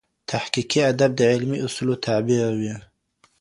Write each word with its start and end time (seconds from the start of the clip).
تحقیقي 0.31 0.79
ادب 0.91 1.11
د 1.17 1.21
علمي 1.31 1.57
اصولو 1.65 1.95
تابع 2.05 2.41
وي. 2.59 2.73